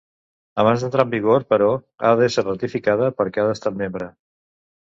Abans 0.63 0.85
d'entrar 0.85 1.05
en 1.07 1.11
vigor, 1.11 1.45
però, 1.53 1.67
ha 2.09 2.13
d'ésser 2.21 2.47
ratificada 2.47 3.11
per 3.21 3.29
cada 3.37 3.55
estat 3.59 3.81
membre. 3.83 4.13